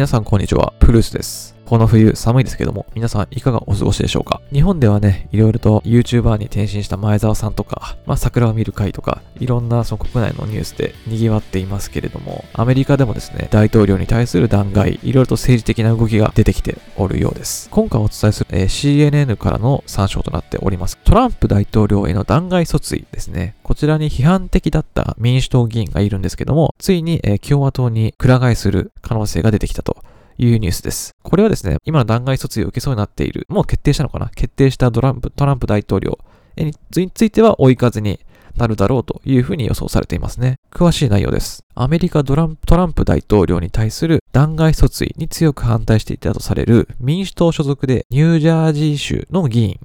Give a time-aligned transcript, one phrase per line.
[0.00, 1.59] 皆さんこんにちは、プルースです。
[1.70, 4.40] この冬寒いですけども、皆さんいかがお過ごしでしょうか？
[4.52, 17.70] 日本ではね、いろいろと YouTuber に転身した前澤さんとか、まあ桜を見る会とか、いろんなその国内のニュースで賑わっていますけれども、アメリカでもですね、大統領に対する弾劾、いろいろと政治的な動きが出てきておるようです。
[17.70, 20.98] 今回お伝えする、えー、CNN からの参照となっております。
[21.04, 23.54] トランプ大統領への弾劾訴追ですね。
[23.62, 30.02] こちらに批判的だった民主党議員がいるんですけども、ついに、えー、共和党にくら替えする可能性が出てきたと
[30.40, 31.14] いうニュースです。
[31.22, 34.30] これはですね、今の弾劾訴追を受けそうになっている、もう決定したのかな？
[34.34, 36.18] 決定したトランプ、トランプ大統領
[36.56, 36.72] に
[37.10, 38.20] ついては追い風に
[38.56, 40.56] なるだろうというふうに予想されていますね。
[40.72, 41.64] 詳しい内容です。
[41.74, 49.78] アメリカトランプトランプ大統領に対する弾劾訴追に強く反対していたとされる民主党所属でニュージャージー州の議員、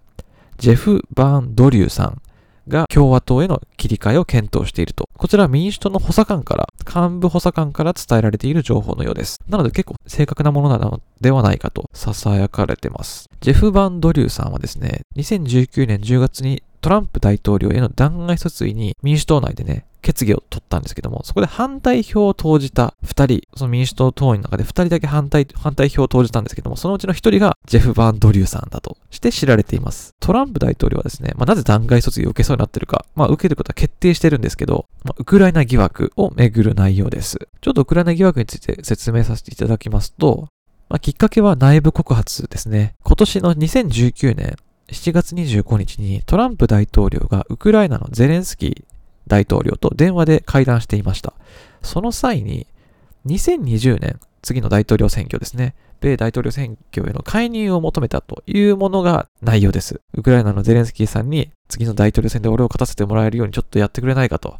[0.58, 2.22] ジェフ・バーン・ドリューさん
[2.68, 5.08] が共和党への切り替えを検討していると。
[5.18, 9.40] こちら民主党の補佐官から、幹部補佐官から伝えられている情報のようです。
[9.48, 13.30] なので結構正確なものなのではないかと囁かれてます。
[13.42, 30.12] ジェフ・バンドリューさんはですね、2019年10月にトランプ大統領への弾劾訴追に民主党内でね、決議を取ったんですけども、そこで反対票を投じた2人、その民主党党員の中で2人だけ反対、反対票を投じたんですけども、そのうちの1人がジェフ・バンドリューさんだとして知られています。
[30.20, 37.40] トランプ大統領はですね、まあ、なぜ弾劾卒業を受けそうになってるか、まあ、受けることは決定してるんですけど、まあ、ウクライナ疑惑をめぐる内容です。
[37.62, 40.50] ちょっとウクライナ疑惑について説明させていただきますと、
[40.88, 42.94] まあ、きっかけは内部告発ですね。
[43.04, 44.56] 今年の2019年
[44.90, 48.95] 7月25日にトランプ大統領がウクライナのゼレンスキー
[49.28, 51.34] 大統領と電話で会談していました。
[51.82, 52.68] その際に、
[53.26, 55.76] 2020年、次の大統領選挙ですね。
[56.00, 60.02] 米大統領選挙への介入を求めたというものが内容です。
[60.14, 64.60] ウクライナのゼレンスキーさんに次の大統領選で俺を勝たせてもらえるようにちょっとやってくれないかと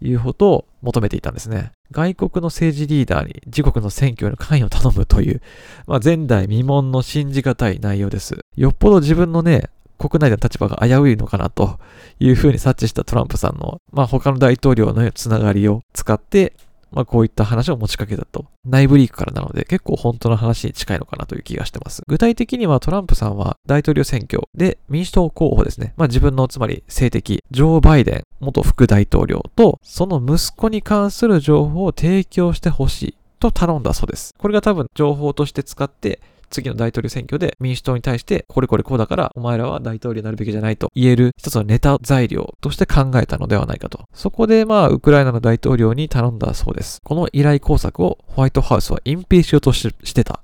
[0.00, 1.72] いうことを求めていたんですね。
[1.90, 5.40] 外国の政治リーダーに自国の選挙への関与を頼むという、
[5.86, 8.38] まあ、前代未聞の信じがたい内容です。
[8.56, 11.78] よっぽど自分のね、国内での立場が危ういのかなと
[12.18, 16.54] いうふうに察知したトランプさんの、まあ、他の大統領のつながりを使って、
[16.90, 18.46] まあ、こういった話を持ちかけたと。
[18.64, 22.02] 内部リークからなので結構本当の話に近いのかなという気がしてます。
[22.06, 25.92] 具体的にはトランプさんは大統領選挙で民主党候補ですね。
[25.96, 33.16] まあ自分のつまり政敵、ジョー・バイデン元副大統領とその息子に関する情報を提供してほしい
[33.50, 34.34] と頼んだそうです。
[34.38, 44.04] これが多分情報として使って次の大統領選挙で民主党に対して、これこれこうだから、お前らは大統領になるべきじゃないと言える一つのネタ材料として考えたのではないかと。
[44.14, 47.00] そこでまあ、ウクライナの大統領に頼んだそうです。
[47.02, 50.40] この依頼工作をホワイトハウスは隠蔽しようとしてた。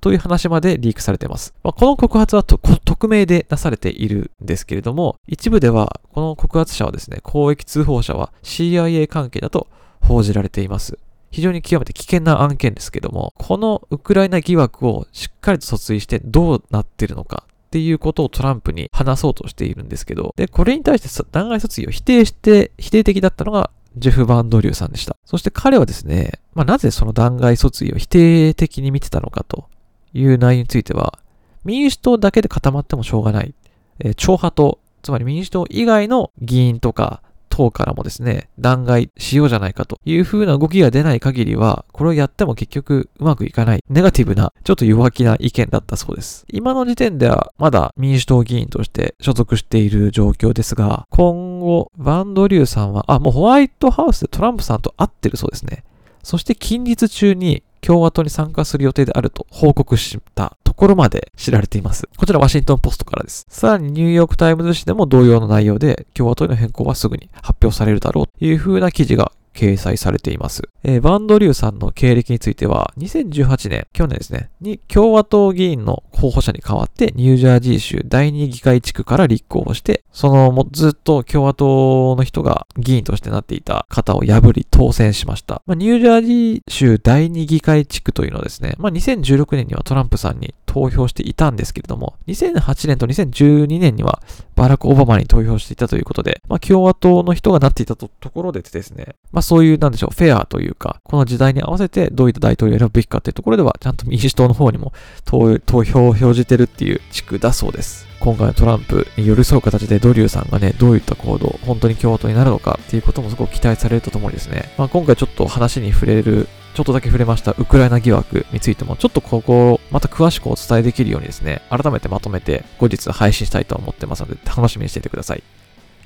[0.00, 1.52] という話までリークされています。
[1.64, 9.66] まあ、この告発は匿名でなされているんですけれども、一部ではこの告発者はですね、公益通報者は CIA 関係だと
[10.00, 10.98] 報じられています。
[11.30, 25.16] 非常に極めて危険な案件ですけども、このウクライナ疑惑をしっかりと訴追してどうなってるのかっていうことをトランプに話そうとしているんですけど、で、これに対して弾劾訴追を否定して、否定的だったのがジェフ・バンドリューさんでした。
[25.24, 29.68] そして彼はですね、まあ、なぜその弾劾訴追を否定的に見てたのかと
[30.14, 31.18] いう内容については、
[31.64, 33.54] 民主党だけで固まってもしょうがない。
[33.98, 37.22] えー、超派党、つまり民主党以外の議員とか
[37.58, 46.46] 党からもですね、弾劾しようじゃないかという風な動きが出ない限りは、これをやっても結局うまくいかない、ネガティブな、ちょっと弱気な意見だったそうです。
[46.52, 55.82] 今の時点ではまだ民主党議員として所属している状況ですが、今後、バンドリューさんは、あ、もうホワイトハウスでトランプさんと会ってるそうですね。
[56.22, 62.08] そして近日中に共和党に参加する予定であると報告したところまで知られています。
[62.16, 63.44] こちらワシントンポストからです。
[63.48, 70.62] さらにニューヨークタイムズ紙でも同様の内容で共和党への変更はすぐに発表されるだろうという風な記事が掲載されています。
[70.84, 85.62] えー、バンドリューさんの経歴については、2018年、去年ですね、に共和党議員の候補者に代わってニュージャージー州第二議会地区から立候補して、そのもずっと共和党の人が議員としてなっていた方を破り当選しました。
[85.66, 94.20] まあ、ニュージャージー州第二議会地区というのはですね、まあ、2016年にはトランプさんに投票していたんですけれども、2008年と2012年には
[94.56, 104.92] バラク・オバマに投票していたということで、まあ、共和党の人がなっていたところでですね、まあ、そういう、なんでしょう、フェアというか、この時代に合わせてどういった大統領を選ぶべきかっていうところでは、ちゃんと民主党の方にも
[105.24, 108.06] 投票を表示てるっていう地区だそうです。
[108.20, 125.42] 今回のトランプに寄り添う形でドリューさんがね、どういった行動、本当に共和党になるのかっていうこともすごく期待されるとともにですね、まあ、今回ちょっと話に触れるちょっとだけ触れましたウクライナ疑惑についても、ちょっとここをまた詳しくお伝えできるようにですね、改めてまとめて後日配信したいと思ってますので、楽しみにしていてください。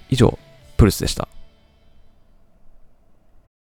[0.09, 0.39] 以上、
[0.77, 1.29] プルスでした。